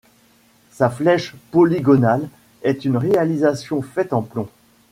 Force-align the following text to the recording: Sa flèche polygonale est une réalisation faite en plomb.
Sa 0.71 0.89
flèche 0.89 1.35
polygonale 1.51 2.27
est 2.63 2.85
une 2.85 2.97
réalisation 2.97 3.83
faite 3.83 4.13
en 4.13 4.23
plomb. 4.23 4.49